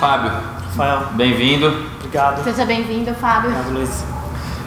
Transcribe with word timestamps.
Fábio. 0.00 0.32
Rafael. 0.64 1.08
Bem-vindo. 1.12 1.66
Obrigado. 1.98 2.42
Seja 2.42 2.64
bem-vindo, 2.64 3.12
Fábio. 3.16 3.50
Obrigado, 3.50 3.74
Luiz. 3.74 4.02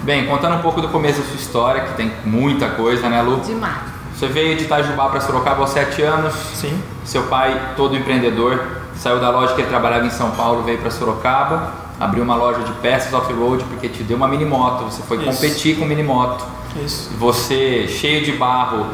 Bem, 0.04 0.28
contando 0.28 0.58
um 0.58 0.62
pouco 0.62 0.80
do 0.80 0.90
começo 0.90 1.22
da 1.22 1.26
sua 1.26 1.36
história, 1.38 1.82
que 1.86 1.94
tem 1.96 2.14
muita 2.24 2.70
coisa, 2.70 3.10
né, 3.10 3.20
Lu? 3.24 3.38
Demais. 3.38 3.80
Você 4.16 4.28
veio 4.28 4.56
de 4.56 4.66
Itajubá 4.66 5.10
para 5.10 5.20
Sorocaba 5.22 5.62
aos 5.62 5.72
7 5.72 6.04
anos. 6.04 6.36
Sim. 6.54 6.80
Seu 7.04 7.24
pai, 7.24 7.74
todo 7.76 7.98
empreendedor, 7.98 8.64
saiu 8.96 9.20
da 9.20 9.32
loja 9.32 9.56
que 9.56 9.62
ele 9.62 9.70
trabalhava 9.70 10.06
em 10.06 10.12
São 10.12 10.30
Paulo, 10.32 10.62
veio 10.62 10.78
para 10.78 10.92
Sorocaba, 10.92 11.74
abriu 12.00 12.24
uma 12.24 12.36
loja 12.36 12.60
de 12.60 12.72
peças 12.74 13.12
off-road 13.12 13.64
porque 13.64 13.90
te 13.90 14.04
deu 14.04 14.18
uma 14.18 14.28
mini 14.28 14.46
moto. 14.46 14.84
Você 14.84 15.02
foi 15.02 15.18
Isso. 15.18 15.26
competir 15.26 15.80
com 15.80 15.86
mini 15.86 16.04
moto. 16.04 16.46
Isso. 16.86 17.10
Você, 17.18 17.88
cheio 17.88 18.24
de 18.24 18.34
barro, 18.34 18.86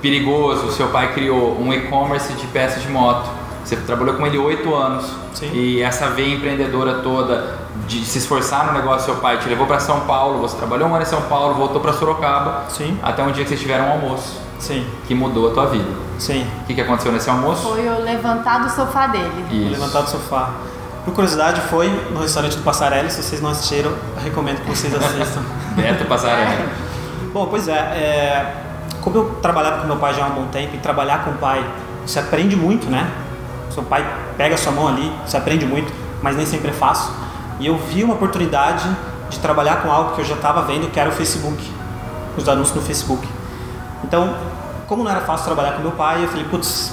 perigoso, 0.00 0.72
seu 0.72 0.88
pai 0.88 1.12
criou 1.12 1.60
um 1.60 1.70
e-commerce 1.70 2.32
de 2.32 2.46
peças 2.46 2.82
de 2.82 2.88
moto. 2.88 3.41
Você 3.64 3.76
trabalhou 3.76 4.14
com 4.14 4.26
ele 4.26 4.38
oito 4.38 4.74
anos. 4.74 5.06
Sim. 5.34 5.50
E 5.52 5.82
essa 5.82 6.08
veia 6.10 6.34
empreendedora 6.34 6.94
toda 6.94 7.62
de 7.86 8.04
se 8.04 8.18
esforçar 8.18 8.66
no 8.66 8.72
negócio, 8.72 9.06
seu 9.06 9.16
pai 9.16 9.38
te 9.38 9.48
levou 9.48 9.66
para 9.66 9.78
São 9.78 10.00
Paulo. 10.00 10.40
Você 10.40 10.56
trabalhou 10.56 10.88
um 10.88 10.94
ano 10.94 11.02
em 11.02 11.06
São 11.06 11.22
Paulo, 11.22 11.54
voltou 11.54 11.80
para 11.80 11.92
Sorocaba. 11.92 12.64
Sim. 12.68 12.98
Até 13.02 13.22
um 13.22 13.32
dia 13.32 13.42
que 13.42 13.48
vocês 13.48 13.60
tiveram 13.60 13.86
um 13.86 13.92
almoço 13.92 14.40
Sim. 14.58 14.86
que 15.06 15.14
mudou 15.14 15.50
a 15.50 15.54
tua 15.54 15.66
vida. 15.66 15.88
Sim. 16.18 16.46
O 16.62 16.66
que, 16.66 16.74
que 16.74 16.80
aconteceu 16.80 17.12
nesse 17.12 17.28
almoço? 17.28 17.62
Foi 17.62 17.88
o 17.88 18.02
levantar 18.02 18.58
do 18.58 18.70
sofá 18.70 19.06
dele. 19.08 19.46
Vou 19.50 19.70
levantar 19.70 20.02
do 20.02 20.10
sofá. 20.10 20.50
Por 21.04 21.12
curiosidade, 21.14 21.60
foi 21.62 21.88
no 22.12 22.20
restaurante 22.20 22.56
do 22.56 22.62
Passarelli. 22.62 23.10
Se 23.10 23.22
vocês 23.22 23.40
não 23.40 23.50
assistiram, 23.50 23.90
eu 23.90 24.22
recomendo 24.22 24.60
que 24.60 24.70
vocês 24.70 24.94
assistam. 24.94 25.42
Beto 25.74 26.04
Passarelli. 26.04 26.68
Bom, 27.32 27.46
pois 27.46 27.66
é, 27.66 27.72
é, 27.72 28.54
Como 29.00 29.16
eu 29.16 29.24
trabalhava 29.42 29.80
com 29.80 29.86
meu 29.86 29.96
pai 29.96 30.14
já 30.14 30.24
há 30.24 30.28
um 30.28 30.34
bom 30.34 30.46
tempo, 30.48 30.76
e 30.76 30.78
trabalhar 30.78 31.24
com 31.24 31.30
o 31.30 31.34
pai, 31.34 31.64
você 32.06 32.18
aprende 32.18 32.54
muito, 32.54 32.88
né? 32.90 33.10
Seu 33.72 33.82
pai 33.82 34.06
pega 34.36 34.54
a 34.54 34.58
sua 34.58 34.72
mão 34.72 34.88
ali, 34.88 35.12
você 35.26 35.36
aprende 35.36 35.64
muito, 35.66 35.92
mas 36.22 36.36
nem 36.36 36.46
sempre 36.46 36.70
é 36.70 36.72
fácil. 36.72 37.12
E 37.58 37.66
eu 37.66 37.76
vi 37.76 38.04
uma 38.04 38.14
oportunidade 38.14 38.88
de 39.30 39.38
trabalhar 39.38 39.82
com 39.82 39.90
algo 39.90 40.14
que 40.14 40.20
eu 40.20 40.24
já 40.24 40.34
estava 40.34 40.62
vendo, 40.62 40.90
que 40.90 41.00
era 41.00 41.08
o 41.08 41.12
Facebook, 41.12 41.72
os 42.36 42.48
anúncios 42.48 42.76
no 42.76 42.82
Facebook. 42.82 43.26
Então, 44.04 44.34
como 44.86 45.04
não 45.04 45.10
era 45.10 45.20
fácil 45.22 45.46
trabalhar 45.46 45.72
com 45.72 45.82
meu 45.82 45.92
pai, 45.92 46.24
eu 46.24 46.28
falei, 46.28 46.44
putz, 46.44 46.92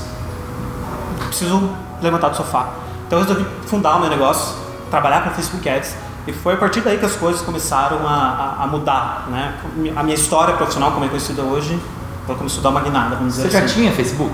preciso 1.27 1.69
levantar 2.01 2.29
do 2.29 2.37
sofá. 2.37 2.69
Então 3.07 3.19
eu 3.19 3.25
resolvi 3.25 3.45
fundar 3.65 3.95
o 3.95 3.99
meu 4.01 4.09
negócio, 4.09 4.55
trabalhar 4.89 5.23
com 5.23 5.31
Facebook 5.31 5.67
Ads 5.67 5.95
e 6.27 6.33
foi 6.33 6.53
a 6.53 6.57
partir 6.57 6.81
daí 6.81 6.97
que 6.97 7.05
as 7.05 7.15
coisas 7.15 7.41
começaram 7.41 8.07
a, 8.07 8.55
a, 8.59 8.63
a 8.63 8.67
mudar, 8.67 9.27
né? 9.29 9.55
A 9.95 10.03
minha 10.03 10.15
história 10.15 10.53
profissional, 10.55 10.91
como 10.91 11.05
é 11.05 11.07
conhecida 11.07 11.41
hoje, 11.41 11.79
ela 12.27 12.37
começou 12.37 12.59
a 12.59 12.63
dar 12.63 12.69
uma 12.69 12.81
guinada, 12.81 13.15
vamos 13.15 13.33
dizer 13.35 13.49
Você 13.49 13.57
já 13.57 13.65
assim. 13.65 13.73
tinha 13.75 13.91
Facebook? 13.91 14.31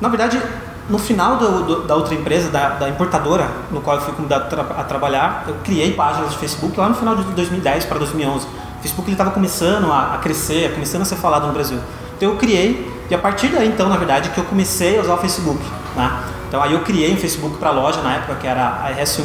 Na 0.00 0.08
verdade, 0.08 0.42
no 0.88 0.98
final 0.98 1.36
do- 1.36 1.62
do- 1.64 1.82
da 1.86 1.94
outra 1.94 2.14
empresa, 2.14 2.50
da, 2.50 2.70
da 2.70 2.88
importadora, 2.88 3.46
no 3.70 3.80
qual 3.80 3.96
eu 3.96 4.02
fui 4.02 4.14
convidado 4.14 4.48
tra- 4.48 4.62
a 4.62 4.84
trabalhar, 4.84 5.44
eu 5.46 5.54
criei 5.62 5.92
páginas 5.92 6.30
de 6.30 6.38
Facebook 6.38 6.78
lá 6.78 6.88
no 6.88 6.94
final 6.94 7.14
de 7.16 7.22
2010 7.24 7.84
para 7.84 7.98
2011. 7.98 8.46
O 8.46 8.80
Facebook 8.82 9.10
estava 9.10 9.30
começando 9.30 9.90
a, 9.92 10.14
a 10.14 10.18
crescer, 10.18 10.72
começando 10.72 11.02
a 11.02 11.04
ser 11.04 11.16
falado 11.16 11.46
no 11.46 11.52
Brasil. 11.52 11.78
Então 12.16 12.30
eu 12.30 12.36
criei, 12.36 12.90
e 13.10 13.14
a 13.14 13.18
partir 13.18 13.48
daí, 13.48 13.68
então, 13.68 13.88
na 13.88 13.96
verdade, 13.96 14.30
que 14.30 14.38
eu 14.38 14.44
comecei 14.44 14.98
a 14.98 15.02
usar 15.02 15.14
o 15.14 15.18
Facebook. 15.18 15.60
Né? 15.94 16.10
Então 16.48 16.62
aí 16.62 16.72
eu 16.72 16.80
criei 16.80 17.12
um 17.12 17.16
Facebook 17.16 17.58
para 17.58 17.68
a 17.68 17.72
loja 17.72 18.00
na 18.00 18.14
época, 18.14 18.36
que 18.36 18.46
era 18.46 18.66
a 18.84 18.90
RS1, 18.90 19.24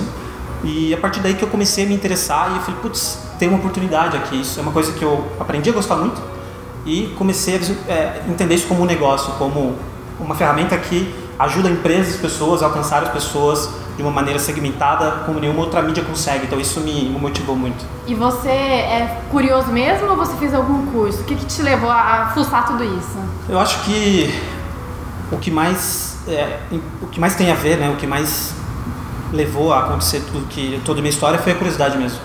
e 0.64 0.94
a 0.94 0.98
partir 0.98 1.20
daí 1.22 1.34
que 1.34 1.44
eu 1.44 1.48
comecei 1.50 1.86
a 1.86 1.88
me 1.88 1.94
interessar 1.96 2.52
e 2.52 2.56
eu 2.56 2.62
falei, 2.62 2.80
putz, 2.82 3.20
tem 3.40 3.48
uma 3.48 3.58
oportunidade 3.58 4.16
aqui. 4.18 4.42
Isso 4.42 4.60
é 4.60 4.64
uma 4.64 4.72
coisa 4.72 4.92
que 4.92 5.04
eu 5.04 5.26
aprendi 5.40 5.70
a 5.70 5.74
gostar 5.74 5.96
muito 5.96 6.22
e 6.86 7.14
comecei 7.18 7.56
a 7.56 7.92
é, 7.92 8.22
entender 8.28 8.56
isso 8.56 8.68
como 8.68 8.82
um 8.82 8.86
negócio, 8.86 9.32
como 9.34 9.76
uma 10.20 10.36
ferramenta 10.36 10.78
que 10.78 11.14
ajuda 11.44 11.70
empresas 11.70 12.16
pessoas 12.18 12.62
a 12.62 12.66
alcançar 12.66 13.04
as 13.04 13.10
pessoas 13.10 13.70
de 13.96 14.02
uma 14.02 14.12
maneira 14.12 14.40
segmentada 14.40 15.24
como 15.26 15.40
nenhuma 15.40 15.62
outra 15.62 15.82
mídia 15.82 16.04
consegue. 16.04 16.46
Então 16.46 16.60
isso 16.60 16.80
me, 16.80 17.10
motivou 17.10 17.56
muito. 17.56 17.86
E 18.08 18.16
você 18.16 18.50
é 18.50 19.22
curioso 19.30 19.68
mesmo 19.72 20.10
ou 20.10 20.16
você 20.16 20.36
fez 20.38 20.54
algum 20.54 20.86
curso? 20.88 21.22
O 21.22 21.24
que, 21.24 21.36
que 21.36 21.46
te 21.46 21.62
levou 21.62 21.90
a, 21.90 22.02
a 22.02 22.30
fuçar 22.30 22.66
tudo 22.66 22.84
isso? 22.84 23.18
Eu 23.48 23.60
acho 23.60 23.84
que 23.84 24.34
o 25.32 25.38
que 25.38 25.52
mais 25.52 26.18
é, 26.28 26.60
o 27.02 27.08
que 27.08 27.20
mais 27.20 27.36
tem 27.36 27.52
a 27.52 27.56
ver, 27.56 27.78
né, 27.78 27.90
o 27.90 27.96
que 27.96 28.08
mais 28.08 28.54
levou 29.32 29.74
a 29.74 29.80
acontecer 29.80 30.22
tudo 30.32 30.48
que 30.48 30.80
toda 30.86 31.00
a 31.00 31.02
minha 31.02 31.12
história 31.12 31.40
foi 31.40 31.52
a 31.52 31.56
curiosidade 31.56 31.98
mesmo. 31.98 32.20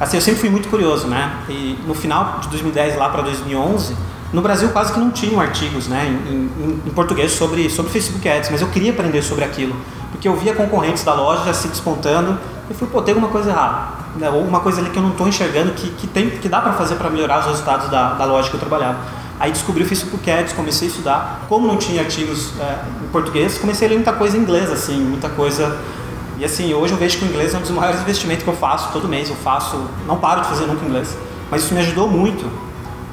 Assim, 0.00 0.16
eu 0.16 0.20
sempre 0.20 0.40
fui 0.40 0.50
muito 0.50 0.68
curioso, 0.68 1.06
né? 1.06 1.32
E 1.48 1.78
no 1.86 1.94
final 1.94 2.38
de 2.40 2.48
2010 2.48 2.96
lá 2.96 3.08
para 3.08 3.22
2011, 3.22 3.94
no 4.32 4.42
Brasil 4.42 4.68
quase 4.70 4.92
que 4.92 4.98
não 4.98 5.10
tinham 5.10 5.40
artigos, 5.40 5.86
né, 5.86 6.06
em, 6.28 6.34
em- 6.34 6.82
em 6.86 6.90
português 6.90 7.30
sobre 7.32 7.70
sobre 7.70 7.92
Facebook 7.92 8.28
Ads, 8.28 8.50
mas 8.50 8.60
eu 8.60 8.68
queria 8.68 8.90
aprender 8.90 9.22
sobre 9.22 9.44
aquilo, 9.44 9.74
porque 10.10 10.26
eu 10.26 10.34
via 10.36 10.52
concorrentes 10.54 11.04
da 11.04 11.14
loja 11.14 11.44
já 11.44 11.54
se 11.54 11.68
despontando. 11.68 12.36
Eu 12.68 12.74
falei, 12.74 12.92
pô, 12.92 13.02
tem 13.02 13.14
alguma 13.14 13.30
coisa 13.30 13.50
errada, 13.50 13.88
né? 14.16 14.28
ou 14.30 14.40
uma 14.42 14.58
coisa 14.60 14.80
ali 14.80 14.90
que 14.90 14.96
eu 14.96 15.02
não 15.02 15.10
estou 15.10 15.28
enxergando 15.28 15.72
que, 15.72 15.88
que 15.90 16.06
tem 16.08 16.30
que 16.30 16.48
dá 16.48 16.60
para 16.60 16.72
fazer 16.72 16.96
para 16.96 17.08
melhorar 17.10 17.40
os 17.40 17.46
resultados 17.46 17.88
da, 17.90 18.14
da 18.14 18.24
loja 18.24 18.48
que 18.48 18.54
eu 18.56 18.60
trabalhava. 18.60 18.98
Aí 19.38 19.52
descobri 19.52 19.82
o 19.84 19.86
Facebook 19.86 20.28
Ads, 20.30 20.52
comecei 20.54 20.88
a 20.88 20.90
estudar. 20.90 21.40
Como 21.48 21.66
não 21.66 21.76
tinha 21.76 22.00
artigos 22.02 22.52
é, 22.58 22.78
em 23.04 23.08
português, 23.08 23.58
comecei 23.58 23.86
a 23.86 23.90
ler 23.90 23.96
muita 23.96 24.12
coisa 24.12 24.36
em 24.36 24.40
inglês, 24.40 24.70
assim, 24.72 24.96
muita 24.98 25.28
coisa. 25.28 25.76
E 26.44 26.46
assim, 26.46 26.74
hoje 26.74 26.92
eu 26.92 26.98
vejo 26.98 27.16
que 27.16 27.24
o 27.24 27.28
inglês 27.28 27.54
é 27.54 27.56
um 27.56 27.62
dos 27.62 27.70
maiores 27.70 28.02
investimentos 28.02 28.44
que 28.44 28.50
eu 28.50 28.54
faço 28.54 28.92
todo 28.92 29.08
mês. 29.08 29.30
Eu 29.30 29.36
faço, 29.36 29.82
não 30.06 30.18
paro 30.18 30.42
de 30.42 30.48
fazer 30.48 30.66
nunca 30.66 30.84
inglês. 30.84 31.16
Mas 31.50 31.62
isso 31.62 31.72
me 31.72 31.80
ajudou 31.80 32.06
muito 32.06 32.44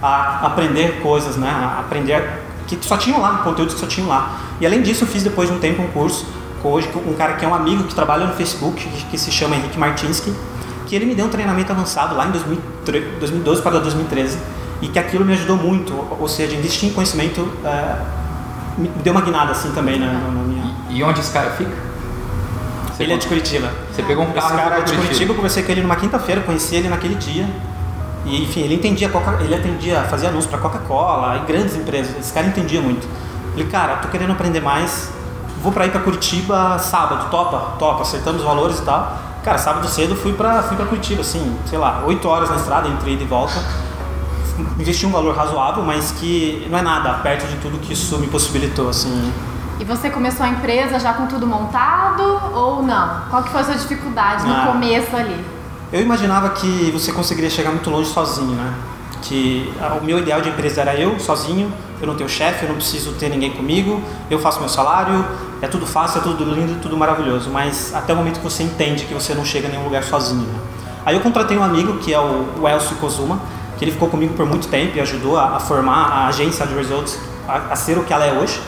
a 0.03 0.47
aprender 0.47 1.00
coisas, 1.02 1.38
né? 1.38 1.47
A 1.50 1.80
aprender 1.80 2.42
que 2.68 2.78
só 2.81 2.97
tinham 2.97 3.22
lá, 3.22 3.38
conteúdos 3.38 3.74
que 3.74 3.80
só 3.80 3.88
tinham 3.88 4.09
lá. 4.09 4.38
E 4.59 4.66
além 4.66 4.81
disso, 4.81 5.06
eu 5.06 5.08
fiz 5.08 5.24
depois 5.24 5.47
de 5.47 5.56
um 5.56 5.59
tempo 5.59 5.81
um 5.81 5.88
curso 5.88 6.28
com 6.62 6.74
hoje 6.74 6.90
um 7.08 7.14
cara 7.14 7.36
que 7.36 7.46
é 7.46 7.47
um 7.47 7.56
amigo 7.56 7.86
que 7.86 7.96
trabalha 7.96 8.25
no 8.25 8.34
Facebook, 8.34 8.86
que 9.09 9.18
se 9.18 9.31
chama 9.31 9.56
Henrique 9.56 9.80
Martinsky, 9.80 10.34
que 10.86 10.94
ele 10.94 11.06
me 11.06 11.16
deu 11.16 11.25
um 11.25 11.30
treinamento 11.30 11.72
avançado 11.72 12.13
lá 12.13 12.28
em 12.28 12.31
2003 12.31 13.18
2012 13.18 13.62
para 13.62 13.80
2013 13.80 14.38
e 14.81 14.90
que 14.90 15.00
aquilo 15.00 15.24
me 15.24 15.31
ajudou 15.31 15.56
muito, 15.56 15.94
ou 16.19 16.28
seja, 16.28 16.53
investir 16.53 16.90
em 16.90 16.92
conhecimento 16.92 17.50
é, 17.63 17.96
me 18.78 18.90
deu 18.90 19.13
uma 19.13 19.22
guinada 19.22 19.53
assim 19.53 19.72
também 19.72 19.98
né, 19.98 20.08
na, 20.08 20.19
na 20.19 20.44
minha. 20.44 20.75
E 20.90 21.02
onde 21.02 21.22
esse 21.22 21.31
cara 21.31 21.52
fica? 21.52 21.91
Você 23.01 23.06
Ele 23.06 23.13
é 23.13 23.17
de 23.17 23.28
Curitiba. 23.28 23.72
Você 23.91 24.03
pegou 24.03 24.23
um 24.23 24.29
Esse 24.29 24.35
carro 24.35 24.53
e 24.53 24.57
cara 24.57 24.78
é 24.78 24.81
de 24.81 24.91
pra 24.94 25.01
Curitiba, 25.01 25.31
eu 25.31 25.35
conversei 25.35 25.63
com 25.63 25.72
ele 25.72 25.81
numa 25.81 25.95
quinta-feira, 25.95 26.41
conheci 26.41 26.75
ele 26.75 26.88
naquele 26.88 27.16
dia. 27.16 27.47
E 28.25 28.44
enfim, 28.44 28.62
ele 28.62 28.75
entendia 28.75 29.09
Coca, 29.09 29.38
ele 29.41 29.56
atendia, 29.56 30.03
fazia 30.03 30.29
anúncio 30.29 30.50
para 30.50 30.59
Coca-Cola 30.59 31.38
e 31.38 31.47
grandes 31.47 31.75
empresas. 31.75 32.16
Esse 32.19 32.31
cara 32.31 32.45
entendia 32.45 32.79
muito. 32.79 33.07
Falei, 33.51 33.66
cara, 33.67 33.95
tô 33.97 34.07
querendo 34.07 34.31
aprender 34.31 34.62
mais. 34.62 35.09
Vou 35.62 35.72
para 35.72 35.85
ir 35.85 35.91
para 35.91 36.01
Curitiba 36.01 36.78
sábado, 36.79 37.29
topa, 37.29 37.78
topa, 37.78 38.01
acertamos 38.01 38.41
os 38.41 38.47
valores 38.47 38.79
e 38.79 38.84
tal. 38.84 39.18
Cara, 39.44 39.57
sábado 39.57 39.88
cedo 39.88 40.16
fui 40.16 40.33
para 40.33 40.62
fui 40.63 40.78
para 40.78 40.85
Curitiba, 40.85 41.22
assim, 41.22 41.57
sei 41.66 41.79
lá, 41.79 42.03
8 42.06 42.28
horas 42.28 42.50
na 42.50 42.57
estrada, 42.57 42.88
entre 42.88 43.13
ida 43.13 43.23
e 43.23 43.28
volta. 43.28 43.56
Investi 44.79 45.06
um 45.07 45.12
valor 45.12 45.35
razoável, 45.35 45.83
mas 45.83 46.12
que 46.12 46.68
não 46.69 46.78
é 46.78 46.81
nada 46.83 47.13
perto 47.16 47.47
de 47.47 47.56
tudo 47.56 47.79
que 47.79 47.94
isso 47.94 48.19
me 48.19 48.28
possibilitou, 48.28 48.89
assim. 48.89 49.31
E 49.81 49.84
você 49.84 50.12
começou 50.12 50.46
a 50.46 50.50
empresa 50.50 51.00
já 51.00 51.12
com 51.12 51.25
tudo 51.25 51.47
montado 51.47 52.22
ou 52.53 52.84
não? 52.84 53.22
Qual 53.31 53.42
que 53.42 53.50
foi 53.50 53.62
a 53.62 53.64
sua 53.64 53.74
dificuldade 53.74 54.46
no 54.46 54.53
Ah. 54.53 54.68
começo 54.68 55.16
ali? 55.16 55.44
Eu 55.92 56.00
imaginava 56.02 56.50
que 56.50 56.92
você 56.94 57.12
conseguiria 57.12 57.50
chegar 57.50 57.72
muito 57.72 57.90
longe 57.90 58.08
sozinho, 58.08 58.53
né? 58.53 58.75
Que 59.24 59.74
o 60.00 60.06
meu 60.06 60.19
ideal 60.19 60.40
de 60.40 60.50
empresa 60.50 60.81
era 60.81 60.94
eu, 60.94 61.19
sozinho, 61.19 61.74
eu 62.00 62.06
não 62.06 62.14
tenho 62.14 62.30
chefe, 62.30 62.62
eu 62.62 62.69
não 62.69 62.75
preciso 62.75 63.14
ter 63.14 63.30
ninguém 63.30 63.53
comigo, 63.53 64.00
eu 64.30 64.38
faço 64.38 64.59
meu 64.59 64.69
salário, 64.69 65.25
é 65.64 65.68
tudo 65.68 65.88
fácil, 65.88 66.19
é 66.19 66.22
tudo 66.22 66.44
lindo, 66.44 66.80
tudo 66.80 66.96
maravilhoso, 66.96 67.50
mas 67.50 67.92
até 67.96 68.13
o 68.13 68.16
momento 68.16 68.38
que 68.38 68.44
você 68.44 68.62
entende 68.62 69.06
que 69.06 69.16
você 69.16 69.34
não 69.34 69.44
chega 69.44 69.68
em 69.68 69.72
nenhum 69.72 69.86
lugar 69.86 70.03
sozinho. 70.03 70.46
Né? 70.46 70.59
Aí 71.08 71.16
eu 71.16 71.22
contratei 71.22 71.58
um 71.58 71.63
amigo, 71.63 71.98
que 71.98 72.13
é 72.13 72.19
o, 72.19 72.46
o 72.62 72.68
Elcio 72.68 72.98
Kozuma, 72.98 73.40
que 73.80 73.84
ele 73.84 73.92
ficou 73.92 74.09
comigo 74.09 74.36
por 74.36 74.46
muito 74.46 74.68
tempo 74.68 74.96
e 74.96 75.02
ajudou 75.02 75.40
a, 75.40 75.56
a 75.56 75.59
formar 75.59 76.06
a 76.06 76.28
agência 76.28 76.68
de 76.68 76.75
Results 76.75 77.18
a, 77.48 77.74
a 77.74 77.75
ser 77.75 77.98
o 77.98 78.04
que 78.04 78.13
ela 78.13 78.25
é 78.28 78.33
hoje. 78.39 78.62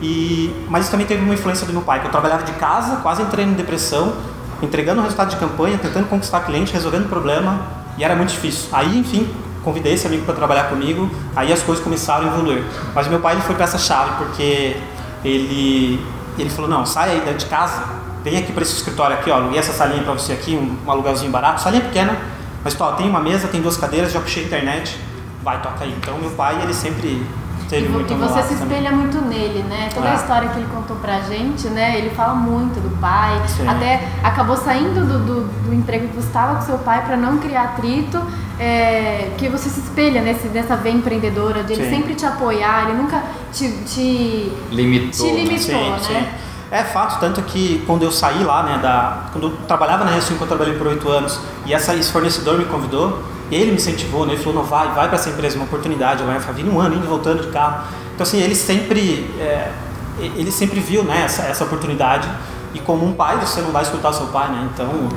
E, 0.00 0.54
mas 0.68 0.82
isso 0.82 0.90
também 0.90 1.06
teve 1.06 1.22
uma 1.22 1.34
influência 1.34 1.66
do 1.66 1.72
meu 1.72 1.82
pai, 1.82 2.00
que 2.00 2.06
eu 2.06 2.10
trabalhava 2.10 2.42
de 2.42 2.52
casa, 2.52 2.96
quase 2.96 3.22
entrei 3.22 3.44
em 3.44 3.52
depressão, 3.54 4.14
entregando 4.62 5.00
resultado 5.00 5.30
de 5.30 5.36
campanha, 5.36 5.78
tentando 5.78 6.08
conquistar 6.08 6.40
cliente, 6.40 6.72
resolvendo 6.72 7.08
problema, 7.08 7.60
e 7.96 8.04
era 8.04 8.14
muito 8.14 8.30
difícil. 8.30 8.68
Aí, 8.72 8.98
enfim, 8.98 9.28
convidei 9.64 9.94
esse 9.94 10.06
amigo 10.06 10.24
para 10.24 10.34
trabalhar 10.34 10.64
comigo, 10.64 11.10
aí 11.34 11.52
as 11.52 11.62
coisas 11.62 11.82
começaram 11.82 12.24
a 12.24 12.28
evoluir. 12.28 12.62
Mas 12.94 13.08
meu 13.08 13.20
pai 13.20 13.34
ele 13.34 13.42
foi 13.42 13.54
peça-chave, 13.54 14.12
porque 14.18 14.76
ele, 15.24 16.04
ele 16.38 16.50
falou, 16.50 16.70
não, 16.70 16.84
sai 16.84 17.10
aí 17.10 17.34
de 17.34 17.46
casa, 17.46 17.82
vem 18.22 18.36
aqui 18.36 18.52
para 18.52 18.62
esse 18.62 18.74
escritório 18.74 19.16
aqui, 19.16 19.30
ó, 19.30 19.36
aluguei 19.36 19.58
essa 19.58 19.72
salinha 19.72 20.02
para 20.02 20.12
você 20.12 20.32
aqui, 20.32 20.54
um, 20.54 20.76
um 20.86 20.90
aluguelzinho 20.90 21.30
barato, 21.30 21.60
salinha 21.62 21.82
pequena, 21.82 22.16
mas 22.62 22.74
tó, 22.74 22.92
tem 22.92 23.08
uma 23.08 23.20
mesa, 23.20 23.48
tem 23.48 23.62
duas 23.62 23.76
cadeiras, 23.76 24.12
já 24.12 24.20
puxei 24.20 24.42
a 24.42 24.46
internet, 24.46 24.98
vai, 25.42 25.60
toca 25.62 25.84
aí. 25.84 25.94
Então 25.96 26.18
meu 26.18 26.30
pai, 26.30 26.60
ele 26.62 26.74
sempre 26.74 27.24
teve 27.68 27.88
muito 27.88 28.12
e 28.12 28.16
você 28.16 28.42
se 28.42 28.54
também. 28.54 28.78
espelha 28.78 28.92
muito 28.92 29.20
nele, 29.20 29.62
né? 29.64 29.88
Toda 29.94 30.08
a 30.08 30.12
É. 30.12 30.14
história 30.16 30.48
que 30.48 30.58
ele 30.58 30.68
contou 30.74 30.96
pra 30.96 31.20
gente, 31.20 31.68
né? 31.68 31.98
Ele 31.98 32.10
fala 32.10 32.34
muito 32.34 32.80
do 32.80 32.90
pai. 33.00 33.40
Sim. 33.48 33.66
Até 33.68 34.08
acabou 34.22 34.56
saindo 34.56 35.04
do, 35.06 35.18
do, 35.18 35.40
do 35.68 35.74
emprego 35.74 36.08
que 36.08 36.14
você 36.16 36.26
estava 36.28 36.56
com 36.56 36.62
seu 36.62 36.78
pai 36.78 37.04
para 37.04 37.16
não 37.16 37.38
criar 37.38 37.62
atrito. 37.64 38.20
É, 38.58 39.32
que 39.36 39.48
você 39.50 39.68
se 39.68 39.80
espelha 39.80 40.22
nesse, 40.22 40.48
nessa 40.48 40.76
veia 40.76 40.94
empreendedora, 40.94 41.62
de 41.62 41.74
ele 41.74 41.84
Sim. 41.84 41.90
sempre 41.96 42.14
te 42.14 42.24
apoiar, 42.24 42.88
ele 42.88 42.96
nunca 42.96 43.22
te, 43.52 43.70
te, 43.84 44.50
Limitou. 44.70 45.26
te 45.26 45.34
limitou, 45.34 45.58
Sim, 45.58 45.90
né? 45.90 45.98
sim. 46.00 46.26
É 46.70 46.82
fato, 46.82 47.20
tanto 47.20 47.42
que 47.42 47.84
quando 47.86 48.02
eu 48.02 48.10
saí 48.10 48.42
lá, 48.42 48.62
né, 48.62 48.78
da, 48.82 49.24
quando 49.30 49.48
eu 49.48 49.56
trabalhava 49.68 50.04
na 50.04 50.12
Rio 50.12 50.22
eu 50.40 50.46
trabalhei 50.46 50.74
por 50.74 50.86
oito 50.86 51.06
anos, 51.08 51.38
e 51.66 51.74
essa, 51.74 51.94
esse 51.94 52.10
fornecedor 52.10 52.56
me 52.58 52.64
convidou, 52.64 53.22
ele 53.50 53.70
me 53.70 53.76
incentivou, 53.76 54.26
né, 54.26 54.32
ele 54.34 54.42
falou, 54.42 54.62
não, 54.62 54.68
vai, 54.68 54.88
vai 54.92 55.08
para 55.08 55.16
essa 55.16 55.30
empresa, 55.30 55.56
uma 55.56 55.64
oportunidade, 55.64 56.22
vai 56.24 56.38
ficar 56.40 56.52
vindo 56.52 56.72
um 56.72 56.80
ano, 56.80 56.96
indo 56.96 57.04
e 57.04 57.08
voltando 57.08 57.42
de 57.42 57.48
carro. 57.52 57.84
Então, 58.14 58.24
assim, 58.24 58.40
ele 58.40 58.54
sempre, 58.54 59.30
é, 59.38 59.70
ele 60.18 60.50
sempre 60.50 60.80
viu, 60.80 61.02
né, 61.04 61.22
essa, 61.24 61.42
essa 61.42 61.64
oportunidade, 61.64 62.28
e 62.74 62.80
como 62.80 63.06
um 63.06 63.12
pai, 63.12 63.38
você 63.38 63.60
não 63.60 63.70
vai 63.70 63.82
escutar 63.82 64.10
o 64.10 64.12
seu 64.14 64.26
pai, 64.26 64.48
né, 64.48 64.68
então, 64.72 65.08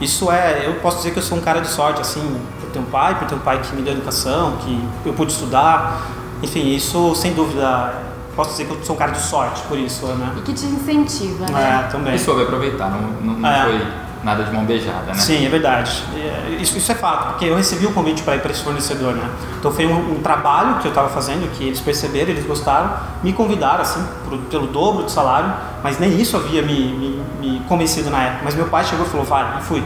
isso 0.00 0.30
é, 0.30 0.66
eu 0.66 0.74
posso 0.74 0.98
dizer 0.98 1.12
que 1.12 1.18
eu 1.18 1.22
sou 1.22 1.38
um 1.38 1.40
cara 1.40 1.60
de 1.60 1.68
sorte, 1.68 2.00
assim, 2.00 2.40
por 2.60 2.70
ter 2.70 2.78
um 2.78 2.84
pai, 2.84 3.18
por 3.18 3.26
ter 3.26 3.34
um 3.34 3.40
pai 3.40 3.60
que 3.60 3.74
me 3.74 3.82
deu 3.82 3.94
educação, 3.94 4.56
que 4.58 4.88
eu 5.04 5.12
pude 5.12 5.32
estudar, 5.32 6.02
enfim, 6.42 6.68
isso, 6.74 7.14
sem 7.16 7.32
dúvida, 7.32 7.94
posso 8.36 8.50
dizer 8.50 8.66
que 8.66 8.72
eu 8.74 8.84
sou 8.84 8.94
um 8.94 8.98
cara 8.98 9.10
de 9.10 9.20
sorte 9.20 9.60
por 9.62 9.76
isso, 9.76 10.06
né? 10.06 10.34
E 10.36 10.42
que 10.42 10.52
te 10.52 10.66
incentiva, 10.66 11.46
né? 11.50 11.84
É, 11.84 11.90
também. 11.90 12.14
E 12.14 12.18
soube 12.18 12.42
aproveitar, 12.42 12.88
não, 12.90 13.00
não, 13.20 13.40
não 13.40 13.48
É. 13.48 13.62
foi 13.64 13.82
nada 14.24 14.44
de 14.44 14.52
mão 14.52 14.64
beijada, 14.64 15.06
né? 15.06 15.14
Sim, 15.14 15.46
é 15.46 15.48
verdade. 15.48 16.02
É, 16.14 16.56
Isso, 16.60 16.76
isso 16.76 16.90
é 16.90 16.94
fato, 16.94 17.28
porque 17.28 17.44
eu 17.46 17.56
recebi 17.56 17.86
o 17.86 17.92
convite 17.92 18.22
para 18.22 18.36
ir 18.36 18.40
para 18.40 18.50
esse 18.50 18.62
fornecedor, 18.62 19.14
né? 19.14 19.28
Então 19.58 19.70
foi 19.72 19.86
um, 19.86 20.16
um 20.16 20.20
trabalho 20.22 20.76
que 20.80 20.86
eu 20.86 20.90
estava 20.90 21.08
fazendo, 21.08 21.50
que 21.56 21.64
eles 21.64 21.80
perceberam, 21.80 22.30
eles 22.30 22.44
gostaram, 22.44 22.90
me 23.22 23.32
convidaram, 23.32 23.82
assim, 23.82 24.04
pro- 24.28 24.38
pelo 24.38 24.66
dobro 24.66 25.04
do 25.04 25.10
salário, 25.10 25.52
mas 25.82 25.98
nem 25.98 26.18
isso 26.20 26.36
havia 26.36 26.62
me, 26.62 26.74
me, 26.74 27.22
me 27.40 27.60
convencido 27.68 28.10
na 28.10 28.22
época. 28.22 28.40
Mas 28.44 28.54
meu 28.54 28.66
pai 28.66 28.84
chegou 28.84 29.06
e 29.06 29.08
falou, 29.08 29.24
vai, 29.24 29.58
e 29.58 29.62
fui. 29.62 29.82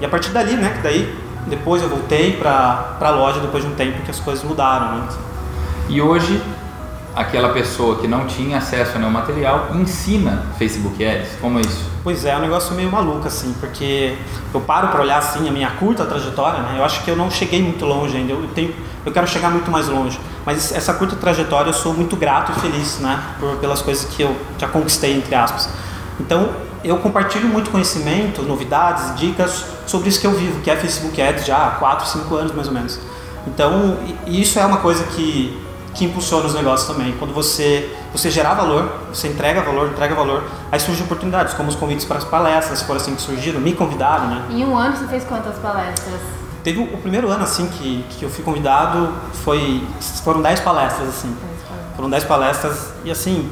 E 0.00 0.04
a 0.04 0.08
partir 0.08 0.30
dali, 0.30 0.54
né, 0.56 0.70
que 0.76 0.82
daí 0.82 1.18
depois 1.46 1.82
eu 1.82 1.88
voltei 1.88 2.36
para 2.36 2.96
a 3.00 3.10
loja 3.10 3.40
depois 3.40 3.64
de 3.64 3.70
um 3.70 3.74
tempo 3.74 4.02
que 4.02 4.10
as 4.10 4.20
coisas 4.20 4.44
mudaram, 4.44 4.96
né? 4.96 5.08
E 5.88 6.02
hoje, 6.02 6.42
aquela 7.14 7.50
pessoa 7.50 7.96
que 7.96 8.06
não 8.06 8.26
tinha 8.26 8.58
acesso 8.58 8.96
a 8.96 8.98
nenhum 8.98 9.10
material 9.10 9.68
ensina 9.74 10.46
Facebook 10.58 11.04
Ads. 11.04 11.36
Como 11.40 11.58
é 11.58 11.62
isso? 11.62 11.84
Pois 12.04 12.24
é, 12.24 12.30
é 12.30 12.36
um 12.36 12.40
negócio 12.40 12.74
meio 12.74 12.90
maluco, 12.90 13.26
assim, 13.26 13.54
porque 13.60 14.16
eu 14.54 14.60
paro 14.60 14.88
para 14.88 15.02
olhar, 15.02 15.18
assim, 15.18 15.48
a 15.48 15.52
minha 15.52 15.70
curta 15.72 16.06
trajetória, 16.06 16.60
né? 16.60 16.76
Eu 16.78 16.84
acho 16.84 17.02
que 17.04 17.10
eu 17.10 17.16
não 17.16 17.30
cheguei 17.30 17.62
muito 17.62 17.84
longe 17.84 18.16
ainda, 18.16 18.32
eu, 18.32 18.48
tenho, 18.54 18.74
eu 19.04 19.12
quero 19.12 19.26
chegar 19.26 19.50
muito 19.50 19.70
mais 19.70 19.88
longe. 19.88 20.18
Mas 20.46 20.72
essa 20.72 20.94
curta 20.94 21.16
trajetória 21.16 21.70
eu 21.70 21.74
sou 21.74 21.92
muito 21.92 22.16
grato 22.16 22.52
e 22.56 22.60
feliz, 22.60 22.98
né? 23.00 23.22
Por, 23.38 23.56
pelas 23.56 23.82
coisas 23.82 24.04
que 24.04 24.22
eu 24.22 24.34
já 24.58 24.68
conquistei, 24.68 25.14
entre 25.14 25.34
aspas. 25.34 25.68
Então, 26.20 26.48
eu 26.84 26.96
compartilho 26.98 27.48
muito 27.48 27.70
conhecimento, 27.70 28.42
novidades, 28.42 29.14
dicas 29.16 29.64
sobre 29.86 30.08
isso 30.08 30.20
que 30.20 30.26
eu 30.26 30.32
vivo, 30.32 30.60
que 30.60 30.70
é 30.70 30.76
Facebook 30.76 31.20
Ads 31.20 31.44
já 31.44 31.66
há 31.66 31.70
4, 31.72 32.06
5 32.06 32.34
anos, 32.36 32.52
mais 32.54 32.68
ou 32.68 32.74
menos. 32.74 33.00
Então, 33.46 33.98
isso 34.26 34.58
é 34.58 34.64
uma 34.64 34.78
coisa 34.78 35.04
que, 35.04 35.58
que 35.94 36.04
impulsiona 36.04 36.46
os 36.46 36.54
negócios 36.54 36.88
também. 36.88 37.12
Quando 37.18 37.34
você, 37.34 37.94
você 38.12 38.30
gerar 38.30 38.54
valor, 38.54 38.92
você 39.12 39.28
entrega 39.28 39.62
valor, 39.62 39.88
entrega 39.88 40.14
valor, 40.14 40.44
aí 40.70 40.78
surgem 40.78 41.04
oportunidades, 41.04 41.54
como 41.54 41.68
os 41.68 41.76
convites 41.76 42.04
para 42.04 42.18
as 42.18 42.24
palestras, 42.24 42.82
foram 42.82 43.00
assim 43.00 43.14
que 43.14 43.22
surgiram, 43.22 43.60
me 43.60 43.72
convidaram, 43.72 44.28
né? 44.28 44.44
Em 44.50 44.64
um 44.64 44.76
ano 44.76 44.96
você 44.96 45.06
fez 45.06 45.24
quantas 45.24 45.56
palestras? 45.58 46.20
Teve 46.62 46.80
o, 46.80 46.98
primeiro 46.98 47.28
ano, 47.30 47.44
assim, 47.44 47.66
que, 47.68 48.04
que 48.10 48.24
eu 48.24 48.28
fui 48.28 48.44
convidado, 48.44 49.12
foi, 49.44 49.82
foram 50.22 50.42
10 50.42 50.60
palestras, 50.60 51.08
assim. 51.08 51.34
Foram 51.96 52.10
10 52.10 52.24
palestras 52.24 52.92
e, 53.04 53.10
assim, 53.10 53.50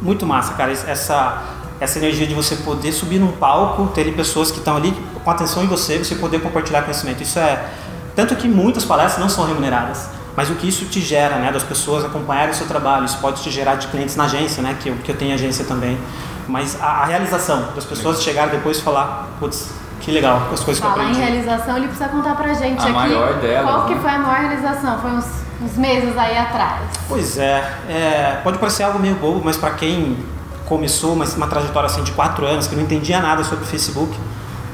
muito 0.00 0.26
massa, 0.26 0.54
cara. 0.54 0.72
Essa, 0.72 1.42
essa 1.78 1.98
energia 1.98 2.26
de 2.26 2.34
você 2.34 2.56
poder 2.56 2.92
subir 2.92 3.18
num 3.18 3.32
palco, 3.32 3.86
ter 3.88 4.02
ali 4.02 4.12
pessoas 4.12 4.50
que 4.50 4.58
estão 4.58 4.76
ali 4.76 4.92
com 5.22 5.30
atenção 5.30 5.62
em 5.62 5.66
você, 5.66 5.98
você 5.98 6.14
poder 6.14 6.40
compartilhar 6.40 6.82
conhecimento. 6.82 7.22
Isso 7.22 7.38
é... 7.38 7.68
Tanto 8.14 8.34
que 8.34 8.48
muitas 8.48 8.84
palestras 8.84 9.20
não 9.20 9.28
são 9.28 9.46
remuneradas, 9.46 10.08
mas 10.36 10.50
o 10.50 10.54
que 10.54 10.68
isso 10.68 10.84
te 10.84 11.00
gera, 11.00 11.36
né? 11.36 11.50
Das 11.50 11.62
pessoas 11.62 12.04
acompanharem 12.04 12.50
o 12.50 12.54
seu 12.54 12.66
trabalho, 12.66 13.04
isso 13.06 13.18
pode 13.18 13.42
te 13.42 13.50
gerar 13.50 13.76
de 13.76 13.86
clientes 13.88 14.14
na 14.16 14.24
agência, 14.24 14.62
né? 14.62 14.76
Que 14.80 14.90
eu, 14.90 14.96
que 14.96 15.10
eu 15.10 15.16
tenho 15.16 15.34
agência 15.34 15.64
também. 15.64 15.98
Mas 16.46 16.80
a, 16.80 16.86
a 16.86 17.04
realização 17.06 17.72
das 17.74 17.84
pessoas 17.84 18.22
chegarem 18.22 18.50
depois 18.52 18.78
e 18.78 18.82
falar, 18.82 19.28
putz, 19.40 19.70
que 20.00 20.10
legal, 20.12 20.48
as 20.52 20.60
coisas 20.60 20.80
que 20.80 20.86
eu 20.86 20.90
Falar 20.92 21.04
em 21.04 21.10
aprendi. 21.12 21.30
realização, 21.32 21.76
ele 21.78 21.88
precisa 21.88 22.08
contar 22.10 22.36
pra 22.36 22.52
gente 22.54 22.78
A 22.78 22.82
aqui 22.84 22.92
maior 22.92 23.34
delas, 23.40 23.64
qual 23.70 23.86
que 23.86 23.94
né? 23.94 24.00
foi 24.00 24.10
a 24.10 24.18
maior 24.18 24.40
realização. 24.40 24.98
Foi 25.00 25.10
uns, 25.10 25.26
uns 25.62 25.76
meses 25.76 26.16
aí 26.16 26.36
atrás. 26.38 26.82
Pois 27.08 27.38
é, 27.38 27.58
é, 27.88 28.40
pode 28.44 28.58
parecer 28.58 28.82
algo 28.84 28.98
meio 28.98 29.14
bobo, 29.16 29.40
mas 29.44 29.56
para 29.56 29.70
quem 29.70 30.18
começou 30.66 31.14
uma, 31.14 31.24
uma 31.24 31.46
trajetória 31.46 31.86
assim 31.86 32.02
de 32.02 32.12
quatro 32.12 32.44
anos, 32.44 32.66
que 32.66 32.76
não 32.76 32.82
entendia 32.82 33.20
nada 33.20 33.42
sobre 33.42 33.64
o 33.64 33.66
Facebook, 33.66 34.16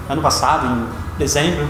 ano 0.09 0.21
passado, 0.21 0.67
em 0.67 0.87
dezembro, 1.19 1.69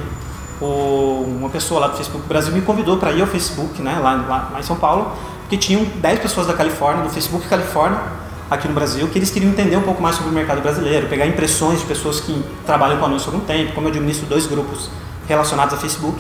o- 0.61 1.25
uma 1.39 1.49
pessoa 1.49 1.81
lá 1.81 1.89
do 1.89 1.97
Facebook 1.97 2.27
Brasil 2.29 2.53
me 2.53 2.61
convidou 2.63 2.97
para 2.99 3.13
ir 3.13 3.21
ao 3.21 3.27
Facebook, 3.27 3.81
né, 3.83 3.99
lá, 4.03 4.15
lá, 4.29 4.51
lá 4.53 4.61
em 4.61 4.63
São 4.63 4.77
Paulo, 4.77 5.13
porque 5.41 5.57
tinham 5.57 5.85
10 5.97 6.19
pessoas 6.21 6.47
da 6.47 6.55
Califórnia, 6.55 7.03
do 7.05 7.11
Facebook 7.11 7.47
Califórnia, 7.49 7.99
aqui 8.51 8.69
no 8.69 8.75
Brasil, 8.75 9.09
que 9.09 9.19
eles 9.19 9.31
queriam 9.31 9.51
entender 9.51 9.77
um 9.77 9.83
pouco 9.83 10.03
mais 10.03 10.17
sobre 10.17 10.31
o 10.31 10.35
mercado 10.35 10.61
brasileiro, 10.61 11.07
pegar 11.09 11.27
impressões 11.27 11.81
de 11.81 11.87
pessoas 11.87 12.21
que 12.21 12.43
trabalham 12.67 12.99
com 12.99 13.07
anúncio 13.07 13.31
há 13.31 13.35
algum 13.35 13.47
tempo, 13.47 13.73
como 13.73 13.87
eu 13.87 13.91
administro 13.91 14.27
dois 14.27 14.47
grupos 14.47 14.91
relacionados 15.27 15.73
a 15.75 15.77
Facebook. 15.79 16.19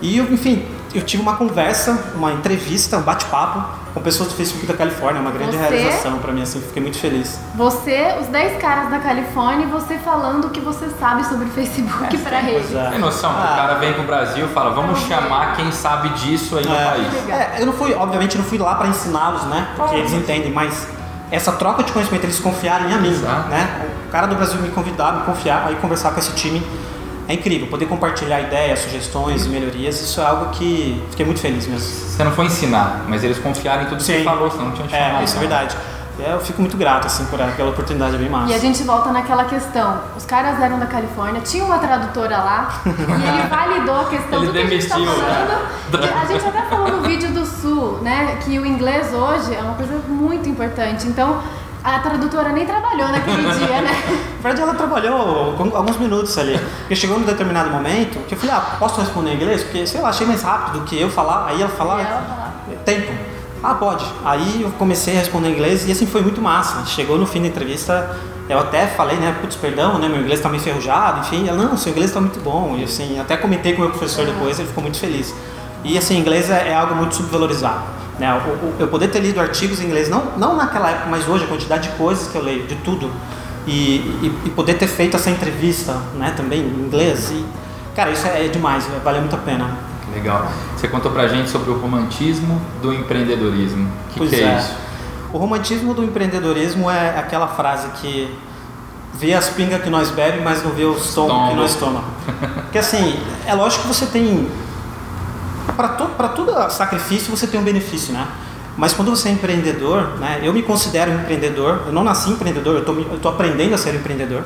E, 0.00 0.18
enfim, 0.20 0.64
eu 0.94 1.02
tive 1.02 1.22
uma 1.22 1.36
conversa, 1.36 2.12
uma 2.14 2.32
entrevista, 2.32 2.96
um 2.98 3.02
bate-papo 3.02 3.62
com 3.92 4.00
pessoas 4.00 4.28
do 4.30 4.34
Facebook 4.34 4.66
da 4.66 4.74
Califórnia, 4.74 5.20
uma 5.20 5.30
grande 5.30 5.56
Você? 5.56 5.62
realização 5.68 6.18
para 6.18 6.32
mim, 6.32 6.42
assim, 6.42 6.60
fiquei 6.60 6.82
muito 6.82 6.98
feliz. 6.98 7.38
Você, 7.54 8.14
os 8.20 8.26
10 8.28 8.60
caras 8.60 8.90
da 8.90 8.98
Califórnia 8.98 9.66
e 9.66 9.68
você 9.68 9.98
falando 9.98 10.46
o 10.46 10.50
que 10.50 10.60
você 10.60 10.88
sabe 10.98 11.24
sobre 11.26 11.46
o 11.46 11.48
Facebook 11.50 12.18
pra 12.18 12.40
Pois 12.40 12.44
rede. 12.70 12.76
é. 12.76 12.90
Tem 12.90 12.98
noção? 12.98 13.30
Ah. 13.30 13.52
O 13.52 13.56
cara 13.56 13.74
vem 13.74 13.92
pro 13.92 14.02
Brasil 14.04 14.46
e 14.46 14.48
fala, 14.48 14.70
vamos 14.70 14.98
chamar 15.00 15.54
quem 15.56 15.70
sabe 15.70 16.08
disso 16.10 16.56
aí 16.58 16.66
no 16.66 16.74
É. 16.74 16.84
país. 16.84 17.28
É, 17.28 17.56
eu 17.60 17.66
não 17.66 17.72
fui, 17.72 17.94
obviamente, 17.94 18.36
não 18.36 18.44
fui 18.44 18.58
lá 18.58 18.74
para 18.74 18.88
ensiná-los, 18.88 19.42
né? 19.44 19.68
Porque 19.76 19.94
eles 19.96 20.12
entendem, 20.12 20.50
mas 20.52 20.88
essa 21.30 21.52
troca 21.52 21.82
de 21.82 21.92
conhecimento, 21.92 22.24
eles 22.24 22.38
confiarem 22.40 22.90
em 22.92 22.98
mim, 23.00 23.10
Exato. 23.10 23.48
né? 23.48 23.86
O 24.08 24.10
cara 24.10 24.26
do 24.26 24.34
Brasil 24.36 24.60
me 24.60 24.68
convidar, 24.70 25.12
me 25.12 25.22
confiar, 25.24 25.66
aí 25.68 25.76
conversar 25.76 26.10
com 26.12 26.18
esse 26.20 26.32
time 26.32 26.64
é 27.28 27.34
incrível. 27.34 27.66
Poder 27.68 27.86
compartilhar 27.86 28.40
ideias, 28.40 28.80
sugestões 28.80 29.46
e 29.46 29.48
melhorias, 29.48 30.00
isso 30.00 30.20
é 30.20 30.24
algo 30.24 30.50
que 30.50 31.02
fiquei 31.10 31.24
muito 31.24 31.40
feliz 31.40 31.66
mesmo. 31.66 31.86
Você 31.88 32.22
não 32.22 32.32
foi 32.32 32.46
ensinar, 32.46 33.04
mas 33.08 33.24
eles 33.24 33.38
confiaram 33.38 33.82
em 33.82 33.86
tudo 33.86 33.98
que 33.98 34.04
Sim. 34.04 34.18
você 34.18 34.24
falou, 34.24 34.50
senão 34.50 34.66
não 34.66 34.72
tinham 34.72 34.88
te. 34.88 34.94
É, 34.94 35.22
isso 35.24 35.36
é 35.36 35.40
verdade. 35.40 35.76
É, 36.18 36.32
Eu 36.32 36.38
fico 36.40 36.60
muito 36.60 36.76
grato, 36.76 37.06
assim, 37.08 37.24
por, 37.26 37.40
pela 37.56 37.70
oportunidade, 37.70 38.14
é 38.14 38.18
bem 38.18 38.28
massa. 38.28 38.52
E 38.52 38.54
a 38.54 38.58
gente 38.58 38.82
volta 38.84 39.10
naquela 39.10 39.44
questão. 39.46 40.00
Os 40.16 40.24
caras 40.24 40.60
eram 40.60 40.78
da 40.78 40.86
Califórnia, 40.86 41.40
tinha 41.40 41.64
uma 41.64 41.78
tradutora 41.78 42.36
lá 42.36 42.82
e 42.86 42.88
ele 42.88 43.42
validou 43.50 44.00
a 44.00 44.04
questão 44.04 44.38
Ele 44.38 44.46
do 44.46 44.52
que 44.52 44.58
a 44.58 44.66
gente 44.66 44.86
tá 44.88 44.94
demitiu, 44.94 45.16
né? 45.18 45.34
falando. 45.34 45.74
E 45.94 46.08
a 46.08 46.24
gente 46.26 46.46
até 46.46 46.62
falou 46.68 46.88
no 46.88 47.02
vídeo 47.02 47.30
do 47.32 47.44
Sul, 47.46 47.98
né, 48.02 48.38
que 48.44 48.58
o 48.58 48.66
inglês 48.66 49.12
hoje 49.12 49.54
é 49.54 49.60
uma 49.60 49.74
coisa 49.74 49.96
muito 50.08 50.48
importante. 50.48 51.06
Então, 51.06 51.40
a 51.84 51.98
tradutora 51.98 52.48
nem 52.48 52.64
trabalhou 52.64 53.08
naquele 53.08 53.42
dia, 53.58 53.82
né? 53.82 53.92
Na 54.36 54.42
verdade, 54.42 54.62
ela 54.62 54.74
trabalhou 54.74 55.54
alguns 55.74 55.98
minutos 55.98 56.36
ali. 56.38 56.58
Porque 56.78 56.96
chegou 56.96 57.18
num 57.18 57.26
determinado 57.26 57.68
momento 57.70 58.26
que 58.26 58.34
eu 58.34 58.38
falei, 58.38 58.54
ah, 58.56 58.76
posso 58.78 58.98
responder 59.02 59.32
em 59.32 59.34
inglês? 59.34 59.62
Porque, 59.62 59.86
sei 59.86 60.00
lá, 60.00 60.08
achei 60.08 60.26
mais 60.26 60.42
rápido 60.42 60.80
do 60.80 60.84
que 60.86 60.98
eu 60.98 61.10
falar. 61.10 61.46
Aí 61.48 61.60
ela 61.60 61.70
falar, 61.70 62.00
ela 62.00 62.22
falar. 62.22 62.54
tempo. 62.86 63.12
Ah, 63.62 63.74
pode. 63.74 64.04
Aí 64.24 64.62
eu 64.62 64.70
comecei 64.72 65.14
a 65.14 65.20
responder 65.20 65.50
em 65.50 65.52
inglês 65.52 65.86
e 65.86 65.92
assim 65.92 66.06
foi 66.06 66.22
muito 66.22 66.40
massa. 66.40 66.86
Chegou 66.86 67.18
no 67.18 67.26
fim 67.26 67.42
da 67.42 67.48
entrevista, 67.48 68.18
eu 68.48 68.58
até 68.58 68.86
falei, 68.86 69.16
né, 69.18 69.36
putz, 69.40 69.56
perdão, 69.56 69.98
né, 69.98 70.08
meu 70.08 70.20
inglês 70.20 70.40
tá 70.40 70.48
meio 70.48 70.62
enferrujado, 70.62 71.20
enfim. 71.20 71.46
Ela, 71.48 71.62
não, 71.62 71.76
seu 71.76 71.92
inglês 71.92 72.12
tá 72.12 72.20
muito 72.20 72.40
bom. 72.40 72.76
E 72.78 72.84
assim, 72.84 73.20
até 73.20 73.36
comentei 73.36 73.74
com 73.74 73.82
o 73.82 73.84
meu 73.84 73.90
professor 73.90 74.24
depois, 74.24 74.58
ele 74.58 74.68
ficou 74.68 74.82
muito 74.82 74.98
feliz. 74.98 75.34
E 75.82 75.98
assim, 75.98 76.18
inglês 76.18 76.48
é, 76.48 76.68
é 76.68 76.74
algo 76.74 76.94
muito 76.94 77.14
subvalorizado. 77.14 78.03
Né? 78.18 78.32
O- 78.32 78.74
eu 78.80 78.88
poder 78.88 79.08
ter 79.08 79.20
lido 79.20 79.40
artigos 79.40 79.80
em 79.80 79.86
inglês, 79.86 80.08
não, 80.08 80.24
não 80.36 80.56
naquela 80.56 80.90
época, 80.90 81.06
mas 81.10 81.28
hoje, 81.28 81.44
a 81.44 81.46
quantidade 81.48 81.88
de 81.90 81.96
coisas 81.96 82.28
que 82.28 82.36
eu 82.36 82.42
leio, 82.42 82.66
de 82.66 82.76
tudo, 82.76 83.10
e, 83.66 83.96
e, 84.22 84.40
e 84.46 84.50
poder 84.50 84.74
ter 84.74 84.86
feito 84.86 85.16
essa 85.16 85.30
entrevista 85.30 85.94
né, 86.16 86.32
também 86.36 86.60
em 86.60 86.86
inglês, 86.86 87.30
e, 87.32 87.44
cara, 87.96 88.10
isso 88.10 88.26
é, 88.26 88.46
é 88.46 88.48
demais, 88.48 88.86
valeu 89.02 89.20
muito 89.20 89.34
a 89.34 89.38
pena. 89.38 89.68
Legal. 90.14 90.46
Você 90.76 90.86
contou 90.86 91.10
pra 91.10 91.26
gente 91.26 91.50
sobre 91.50 91.70
o 91.70 91.78
romantismo 91.78 92.60
do 92.80 92.92
empreendedorismo. 92.92 93.88
O 93.88 94.12
que, 94.12 94.18
Pois 94.18 94.30
que 94.30 94.36
é, 94.36 94.44
é. 94.44 94.58
isso? 94.58 94.72
O 95.32 95.38
romantismo 95.38 95.92
do 95.92 96.04
empreendedorismo 96.04 96.88
é 96.88 97.18
aquela 97.18 97.48
frase 97.48 97.88
que 98.00 98.32
vê 99.12 99.34
as 99.34 99.48
pingas 99.48 99.82
que 99.82 99.90
nós 99.90 100.10
bebe, 100.10 100.40
mas 100.40 100.62
não 100.62 100.70
vê 100.70 100.84
o 100.84 100.92
estômago 100.96 101.48
que 101.50 101.56
nós 101.56 101.74
toma. 101.74 102.04
Porque 102.62 102.78
assim, 102.78 103.18
é 103.44 103.54
lógico 103.54 103.82
que 103.82 103.88
você 103.88 104.06
tem 104.06 104.48
para 105.72 105.88
to, 105.88 106.08
todo 106.34 106.70
sacrifício 106.70 107.34
você 107.34 107.46
tem 107.46 107.58
um 107.58 107.64
benefício, 107.64 108.12
né? 108.12 108.26
Mas 108.76 108.92
quando 108.92 109.10
você 109.10 109.28
é 109.28 109.32
empreendedor, 109.32 110.18
né? 110.18 110.40
Eu 110.42 110.52
me 110.52 110.62
considero 110.62 111.12
empreendedor. 111.12 111.82
Eu 111.86 111.92
não 111.92 112.02
nasci 112.02 112.30
empreendedor, 112.30 112.76
eu 112.76 113.18
tô 113.20 113.28
aprendendo 113.28 113.74
a 113.74 113.78
ser 113.78 113.94
empreendedor. 113.94 114.42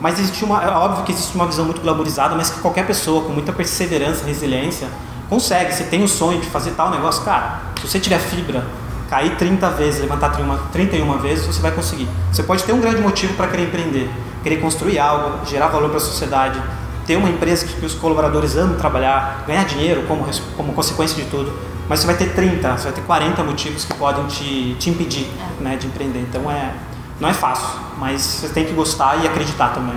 Mas 0.00 0.18
existe 0.18 0.44
uma, 0.44 0.62
é 0.62 0.68
óbvio 0.68 1.04
que 1.04 1.12
existe 1.12 1.34
uma 1.34 1.46
visão 1.46 1.64
muito 1.64 1.80
glamorizada, 1.80 2.34
mas 2.34 2.50
que 2.50 2.60
qualquer 2.60 2.86
pessoa 2.86 3.24
com 3.24 3.32
muita 3.32 3.52
perseverança, 3.52 4.24
resiliência, 4.24 4.88
consegue. 5.28 5.74
Se 5.74 5.84
tem 5.84 6.02
o 6.02 6.08
sonho 6.08 6.40
de 6.40 6.46
fazer 6.46 6.72
tal 6.72 6.90
negócio, 6.90 7.24
cara, 7.24 7.60
se 7.80 7.88
você 7.88 7.98
tiver 7.98 8.18
fibra, 8.18 8.64
cair 9.10 9.36
30 9.36 9.70
vezes, 9.70 10.00
levantar 10.00 10.30
31 10.30 10.56
31 10.72 11.18
vezes, 11.18 11.46
você 11.46 11.60
vai 11.60 11.72
conseguir. 11.72 12.08
Você 12.32 12.42
pode 12.42 12.62
ter 12.62 12.72
um 12.72 12.80
grande 12.80 13.00
motivo 13.00 13.34
para 13.34 13.48
querer 13.48 13.64
empreender, 13.64 14.10
querer 14.42 14.56
construir 14.58 14.98
algo, 14.98 15.44
gerar 15.46 15.68
valor 15.68 15.88
para 15.88 15.98
a 15.98 16.00
sociedade, 16.00 16.62
ter 17.08 17.16
uma 17.16 17.30
empresa 17.30 17.64
que 17.66 17.86
os 17.86 17.94
colaboradores 17.94 18.54
amam 18.54 18.76
trabalhar, 18.76 19.42
ganhar 19.46 19.64
dinheiro 19.64 20.04
como, 20.06 20.26
como 20.54 20.74
consequência 20.74 21.16
de 21.16 21.30
tudo. 21.30 21.50
Mas 21.88 22.00
você 22.00 22.06
vai 22.06 22.16
ter 22.18 22.34
30, 22.34 22.76
você 22.76 22.84
vai 22.84 22.92
ter 22.92 23.00
40 23.00 23.44
motivos 23.44 23.86
que 23.86 23.94
podem 23.94 24.26
te, 24.26 24.76
te 24.78 24.90
impedir 24.90 25.26
né, 25.58 25.76
de 25.76 25.86
empreender. 25.86 26.20
Então 26.20 26.50
é, 26.50 26.74
Não 27.18 27.26
é 27.26 27.32
fácil, 27.32 27.80
mas 27.96 28.20
você 28.20 28.48
tem 28.50 28.66
que 28.66 28.74
gostar 28.74 29.24
e 29.24 29.26
acreditar 29.26 29.70
também. 29.70 29.96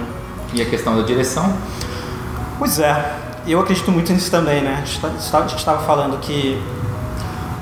E 0.54 0.62
a 0.62 0.66
questão 0.66 0.96
da 0.96 1.02
direção? 1.02 1.54
Pois 2.58 2.80
é, 2.80 3.14
eu 3.46 3.60
acredito 3.60 3.92
muito 3.92 4.14
nisso 4.14 4.32
também, 4.32 4.62
né? 4.62 4.80
A 4.82 4.86
gente 4.86 5.02
tá, 5.02 5.42
estava 5.46 5.84
falando 5.84 6.18
que 6.22 6.58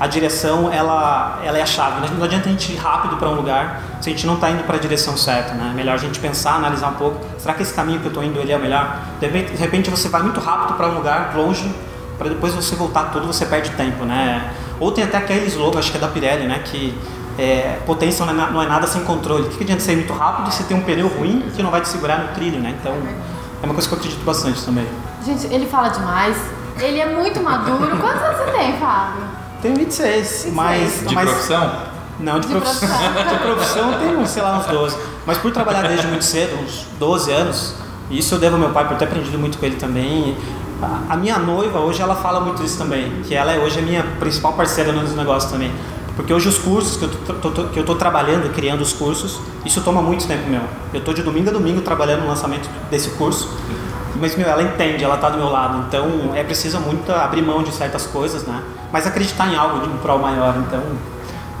a 0.00 0.06
direção 0.06 0.72
ela, 0.72 1.38
ela 1.44 1.58
é 1.58 1.62
a 1.62 1.66
chave. 1.66 2.00
Né? 2.00 2.08
Não 2.16 2.24
adianta 2.24 2.48
a 2.48 2.52
gente 2.52 2.72
ir 2.72 2.76
rápido 2.76 3.18
para 3.18 3.28
um 3.28 3.34
lugar 3.34 3.82
se 4.00 4.08
a 4.08 4.12
gente 4.12 4.26
não 4.26 4.34
está 4.34 4.50
indo 4.50 4.64
para 4.64 4.76
a 4.76 4.80
direção 4.80 5.14
certa. 5.14 5.52
Né? 5.52 5.68
É 5.72 5.76
melhor 5.76 5.94
a 5.96 5.98
gente 5.98 6.18
pensar, 6.18 6.54
analisar 6.54 6.88
um 6.88 6.94
pouco. 6.94 7.20
Será 7.38 7.52
que 7.52 7.62
esse 7.62 7.74
caminho 7.74 8.00
que 8.00 8.06
eu 8.06 8.10
estou 8.10 8.24
indo 8.24 8.40
ele 8.40 8.50
é 8.50 8.56
o 8.56 8.60
melhor? 8.60 8.98
De 9.20 9.26
repente, 9.26 9.90
você 9.90 10.08
vai 10.08 10.22
muito 10.22 10.40
rápido 10.40 10.74
para 10.74 10.88
um 10.88 10.94
lugar 10.94 11.34
longe, 11.36 11.70
para 12.16 12.30
depois 12.30 12.54
você 12.54 12.74
voltar 12.74 13.10
tudo, 13.10 13.26
você 13.26 13.44
perde 13.44 13.70
tempo. 13.72 14.06
Né? 14.06 14.50
Ou 14.80 14.90
tem 14.90 15.04
até 15.04 15.18
aquele 15.18 15.46
slogan, 15.48 15.78
acho 15.78 15.90
que 15.90 15.98
é 15.98 16.00
da 16.00 16.08
Pirelli, 16.08 16.46
né? 16.46 16.62
que 16.64 16.98
é, 17.38 17.78
potência 17.84 18.24
não 18.24 18.32
é, 18.32 18.50
não 18.50 18.62
é, 18.62 18.66
nada 18.66 18.86
sem 18.86 19.04
controle. 19.04 19.42
O 19.42 19.48
que, 19.50 19.58
que 19.58 19.64
adianta 19.64 19.82
ser 19.82 19.96
muito 19.96 20.14
rápido 20.14 20.48
e 20.48 20.52
você 20.52 20.62
ter 20.62 20.72
um 20.72 20.80
pneu 20.80 21.08
ruim 21.08 21.44
que 21.54 21.62
não 21.62 21.70
vai 21.70 21.82
te 21.82 21.88
segurar 21.88 22.20
no 22.20 22.28
trilho? 22.28 22.58
Né? 22.58 22.74
Então 22.80 22.94
é 23.62 23.66
uma 23.66 23.74
coisa 23.74 23.86
que 23.86 23.94
eu 23.94 23.98
acredito 23.98 24.24
bastante 24.24 24.64
também. 24.64 24.86
Gente, 25.26 25.46
ele 25.52 25.66
fala 25.66 25.88
demais. 25.90 26.38
Ele 26.78 26.98
é 26.98 27.14
muito 27.14 27.42
maduro. 27.42 27.98
Quantos 27.98 28.22
anos 28.22 28.38
você 28.38 28.50
tem, 28.52 28.78
Fábio? 28.78 29.40
Tenho 29.62 29.76
26, 29.76 30.44
26. 30.44 30.54
mas... 30.54 31.06
De 31.06 31.14
mas, 31.14 31.28
profissão? 31.28 31.72
Não, 32.18 32.40
de, 32.40 32.48
de 32.48 32.54
profissão. 32.54 32.88
profissão. 32.88 33.24
de 33.28 33.38
profissão 33.38 33.98
tenho, 33.98 34.26
sei 34.26 34.42
lá, 34.42 34.58
uns 34.58 34.66
12. 34.66 34.96
Mas 35.26 35.38
por 35.38 35.50
trabalhar 35.52 35.82
desde 35.82 36.06
muito 36.06 36.24
cedo, 36.24 36.56
uns 36.62 36.86
12 36.98 37.32
anos, 37.32 37.74
isso 38.10 38.34
eu 38.34 38.38
devo 38.38 38.56
ao 38.56 38.60
meu 38.60 38.70
pai, 38.70 38.86
por 38.88 38.96
ter 38.96 39.04
aprendido 39.04 39.38
muito 39.38 39.58
com 39.58 39.66
ele 39.66 39.76
também. 39.76 40.36
A 41.08 41.16
minha 41.16 41.38
noiva 41.38 41.78
hoje, 41.80 42.00
ela 42.00 42.16
fala 42.16 42.40
muito 42.40 42.62
isso 42.62 42.78
também, 42.78 43.22
que 43.22 43.34
ela 43.34 43.52
é 43.52 43.58
hoje 43.58 43.78
a 43.78 43.82
minha 43.82 44.02
principal 44.18 44.54
parceira 44.54 44.92
nos 44.92 45.14
negócios 45.14 45.52
também. 45.52 45.70
Porque 46.16 46.32
hoje 46.32 46.48
os 46.48 46.58
cursos 46.58 46.96
que 46.96 47.04
eu 47.04 47.08
tô, 47.08 47.50
tô, 47.50 47.64
que 47.68 47.78
eu 47.78 47.84
tô 47.84 47.94
trabalhando, 47.94 48.52
criando 48.52 48.80
os 48.80 48.92
cursos, 48.92 49.40
isso 49.64 49.80
toma 49.82 50.02
muito 50.02 50.26
tempo 50.26 50.48
meu. 50.48 50.62
Eu 50.92 51.02
tô 51.02 51.12
de 51.12 51.22
domingo 51.22 51.50
a 51.50 51.52
domingo 51.52 51.80
trabalhando 51.80 52.22
no 52.22 52.28
lançamento 52.28 52.68
desse 52.90 53.10
curso. 53.10 53.48
Mas, 54.20 54.36
meu, 54.36 54.48
ela 54.48 54.62
entende, 54.62 55.02
ela 55.02 55.16
tá 55.16 55.30
do 55.30 55.38
meu 55.38 55.48
lado. 55.48 55.84
Então, 55.88 56.32
é 56.34 56.44
preciso 56.44 56.78
muito 56.78 57.10
abrir 57.10 57.42
mão 57.42 57.62
de 57.62 57.72
certas 57.72 58.06
coisas, 58.06 58.44
né? 58.44 58.62
Mas 58.92 59.06
acreditar 59.06 59.48
em 59.50 59.56
algo 59.56 59.80
de 59.80 59.88
um 59.88 59.96
prol 59.98 60.18
maior, 60.18 60.54
então... 60.58 60.82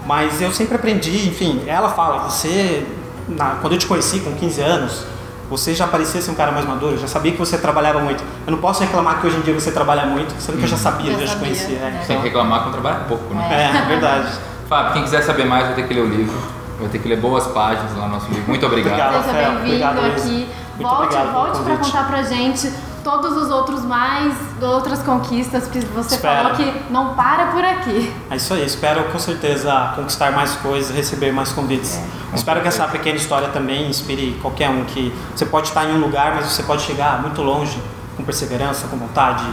Mas 0.06 0.42
eu 0.42 0.52
sempre 0.52 0.74
aprendi, 0.74 1.28
enfim, 1.28 1.62
ela 1.66 1.88
fala, 1.88 2.28
você... 2.28 2.86
Na, 3.28 3.56
quando 3.60 3.74
eu 3.74 3.78
te 3.78 3.86
conheci 3.86 4.20
com 4.20 4.32
15 4.32 4.60
anos, 4.60 5.06
você 5.48 5.74
já 5.74 5.86
parecia 5.86 6.20
ser 6.22 6.30
um 6.30 6.34
cara 6.34 6.52
mais 6.52 6.64
maduro, 6.64 6.96
já 6.96 7.08
sabia 7.08 7.32
que 7.32 7.38
você 7.38 7.58
trabalhava 7.58 7.98
muito. 8.00 8.22
Eu 8.46 8.52
não 8.52 8.58
posso 8.58 8.82
reclamar 8.82 9.20
que 9.20 9.26
hoje 9.26 9.36
em 9.36 9.40
dia 9.40 9.52
você 9.52 9.72
trabalha 9.72 10.06
muito, 10.06 10.32
sendo 10.40 10.58
que 10.58 10.64
eu 10.64 10.68
já 10.68 10.76
uhum. 10.76 10.82
sabia, 10.82 11.12
já, 11.12 11.26
já 11.26 11.34
te 11.34 11.36
conhecia. 11.36 11.76
É. 11.76 12.00
Você 12.00 12.06
tem 12.06 12.18
que 12.18 12.22
reclamar 12.24 12.62
quando 12.62 12.74
trabalha 12.74 13.00
pouco, 13.08 13.34
né? 13.34 13.48
É, 13.50 13.78
é 13.78 13.86
verdade. 13.86 14.32
Fábio, 14.68 14.92
quem 14.92 15.02
quiser 15.02 15.22
saber 15.22 15.44
mais 15.46 15.66
vai 15.66 15.74
ter 15.74 15.88
que 15.88 15.94
ler 15.94 16.02
o 16.02 16.08
livro. 16.08 16.38
Vai 16.78 16.88
ter 16.88 17.00
que 17.00 17.08
ler 17.08 17.18
boas 17.18 17.48
páginas 17.48 17.94
lá 17.96 18.06
no 18.06 18.14
nosso 18.14 18.28
livro. 18.28 18.44
Muito 18.46 18.64
obrigado. 18.64 18.94
obrigado 18.94 19.24
Seja 19.24 19.50
bem-vindo 19.50 20.06
aqui. 20.06 20.48
Muito 20.82 20.96
volte, 20.96 21.32
volte 21.32 21.62
para 21.62 21.76
contar 21.76 22.06
pra 22.06 22.22
gente 22.22 22.72
todos 23.02 23.36
os 23.36 23.50
outros 23.50 23.84
mais, 23.84 24.34
outras 24.60 25.00
conquistas, 25.02 25.64
porque 25.64 25.80
você 25.80 26.16
Espero. 26.16 26.50
falou 26.50 26.56
que 26.56 26.92
não 26.92 27.14
para 27.14 27.46
por 27.46 27.64
aqui. 27.64 28.14
É 28.30 28.36
isso 28.36 28.52
aí, 28.52 28.64
espero 28.64 29.04
com 29.04 29.18
certeza 29.18 29.92
conquistar 29.96 30.32
mais 30.32 30.54
coisas, 30.56 30.94
receber 30.94 31.32
mais 31.32 31.52
convites. 31.52 31.98
É, 32.32 32.36
espero 32.36 32.60
que 32.60 32.68
essa 32.68 32.86
pequena 32.88 33.16
história 33.16 33.48
também 33.48 33.88
inspire 33.88 34.38
qualquer 34.42 34.68
um, 34.68 34.84
que 34.84 35.14
você 35.34 35.46
pode 35.46 35.68
estar 35.68 35.84
em 35.84 35.94
um 35.94 35.98
lugar, 35.98 36.34
mas 36.34 36.46
você 36.46 36.62
pode 36.62 36.82
chegar 36.82 37.20
muito 37.22 37.40
longe 37.42 37.80
com 38.16 38.22
perseverança, 38.22 38.86
com 38.88 38.96
vontade 38.96 39.44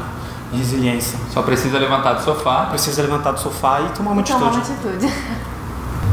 e 0.52 0.58
resiliência. 0.58 1.18
Só 1.30 1.42
precisa 1.42 1.78
levantar 1.78 2.14
do 2.14 2.22
sofá. 2.22 2.66
Precisa 2.70 3.02
levantar 3.02 3.32
do 3.32 3.40
sofá 3.40 3.82
e 3.82 3.90
tomar 3.96 4.12
uma 4.12 4.22
e 4.22 4.24
atitude. 4.24 4.40
Tomar 4.40 4.54
uma 4.54 4.62
atitude. 4.62 5.14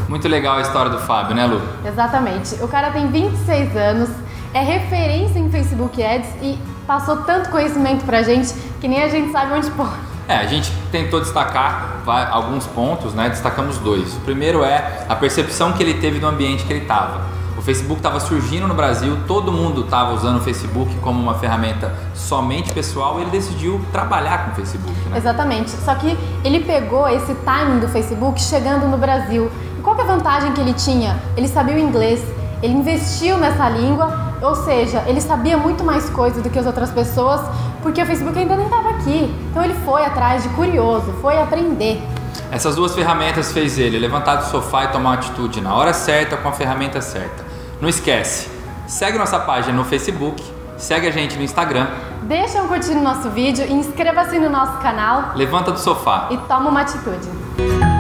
Muito 0.09 0.29
legal 0.29 0.59
a 0.59 0.61
história 0.61 0.91
do 0.91 0.99
Fábio, 0.99 1.35
né, 1.35 1.47
Lu? 1.47 1.61
Exatamente. 1.85 2.57
O 2.63 2.69
cara 2.69 2.91
tem 2.91 3.11
26 3.11 3.77
anos, 3.77 4.11
é 4.55 4.63
referência 4.63 5.39
em 5.41 5.51
Facebook 5.51 6.01
Ads 6.01 6.31
e 6.41 6.57
passou 6.87 7.17
tanto 7.19 7.51
conhecimento 7.51 8.05
pra 8.05 8.23
gente 8.23 8.55
que 8.81 8.87
nem 8.87 9.03
a 9.03 9.09
gente 9.09 9.33
sabe 9.33 9.53
onde 9.53 9.69
pôr. 9.73 9.89
É, 10.29 10.37
a 10.37 10.47
gente 10.47 10.73
tentou 10.91 11.21
destacar 11.21 12.01
alguns 12.31 12.67
pontos, 12.69 13.13
né? 13.13 13.29
Destacamos 13.29 13.77
dois. 13.79 14.15
O 14.15 14.21
primeiro 14.21 14.65
é 14.65 15.05
a 15.09 15.17
percepção 15.17 15.73
que 15.73 15.83
ele 15.83 15.95
teve 15.95 16.21
do 16.21 16.27
ambiente 16.27 16.65
que 16.65 16.73
ele 16.73 16.83
estava. 16.83 17.23
O 17.59 17.63
Facebook 17.63 17.99
estava 17.99 18.21
surgindo 18.21 18.67
no 18.67 18.75
Brasil, 18.75 19.19
todo 19.27 19.51
mundo 19.51 19.83
estava 19.83 20.13
usando 20.15 20.37
o 20.37 20.41
Facebook 20.41 20.95
como 20.97 21.21
uma 21.21 21.35
ferramenta 21.35 21.95
somente 22.15 22.73
pessoal 22.73 23.19
e 23.19 23.23
ele 23.23 23.31
decidiu 23.31 23.81
trabalhar 23.91 24.45
com 24.45 24.53
o 24.53 24.55
Facebook. 24.55 24.97
Né? 25.09 25.19
Exatamente. 25.19 25.71
Só 25.71 25.95
que 25.95 26.17
ele 26.45 26.61
pegou 26.61 27.09
esse 27.09 27.35
timing 27.35 27.81
do 27.81 27.89
Facebook 27.89 28.41
chegando 28.41 28.87
no 28.87 28.97
Brasil. 28.97 29.51
E 29.79 29.83
qual 29.83 29.99
é 29.99 30.03
a 30.03 30.05
vantagem 30.05 30.53
que 30.53 30.61
ele 30.61 30.75
tinha? 30.75 31.19
Ele 31.37 31.49
sabia 31.49 31.75
o 31.75 31.79
inglês, 31.79 32.23
ele 32.63 32.75
investiu 32.75 33.37
nessa 33.37 33.69
língua 33.69 34.34
ou 34.45 34.55
seja, 34.55 35.03
ele 35.07 35.21
sabia 35.21 35.57
muito 35.57 35.83
mais 35.83 36.09
coisas 36.11 36.43
do 36.43 36.51
que 36.51 36.59
as 36.59 36.67
outras 36.67 36.91
pessoas, 36.91 37.41
porque 37.83 38.03
o 38.03 38.07
Facebook 38.07 38.39
ainda 38.39 38.57
nem 38.57 38.67
estava 38.67 38.91
aqui. 38.91 39.35
Então 39.51 39.65
ele 39.65 39.75
foi 39.85 40.05
atrás 40.05 40.43
de 40.43 40.49
curioso, 40.51 41.13
foi 41.21 41.41
aprender. 41.41 42.03
Essas 42.51 42.77
duas 42.77 42.95
ferramentas 42.95 43.53
fez 43.53 43.79
ele 43.79 43.99
levantar 43.99 44.37
do 44.37 44.45
sofá 44.45 44.85
e 44.85 44.89
tomar 44.89 45.11
uma 45.11 45.15
atitude 45.15 45.61
na 45.61 45.75
hora 45.75 45.93
certa 45.93 46.37
com 46.37 46.49
a 46.49 46.53
ferramenta 46.53 47.01
certa. 47.01 47.45
Não 47.81 47.89
esquece, 47.89 48.49
segue 48.87 49.19
nossa 49.19 49.39
página 49.39 49.77
no 49.77 49.85
Facebook, 49.85 50.43
segue 50.77 51.07
a 51.07 51.11
gente 51.11 51.37
no 51.37 51.43
Instagram. 51.43 51.89
Deixa 52.23 52.63
um 52.63 52.69
curtir 52.69 52.95
no 52.95 53.03
nosso 53.03 53.31
vídeo 53.31 53.65
e 53.69 53.73
inscreva-se 53.73 54.39
no 54.39 54.49
nosso 54.49 54.79
canal. 54.79 55.33
Levanta 55.35 55.73
do 55.73 55.79
sofá 55.79 56.29
e 56.31 56.37
toma 56.39 56.71
uma 56.71 56.83
atitude. 56.83 57.94